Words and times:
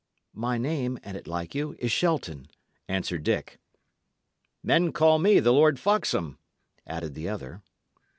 "My 0.33 0.57
name, 0.57 0.97
an't 1.03 1.27
like 1.27 1.53
you, 1.53 1.75
is 1.77 1.91
Shelton," 1.91 2.47
answered 2.87 3.21
Dick. 3.21 3.59
"Men 4.63 4.91
call 4.93 5.19
me 5.19 5.39
the 5.39 5.53
Lord 5.53 5.79
Foxham," 5.79 6.39
added 6.87 7.13
the 7.13 7.29
other. 7.29 7.61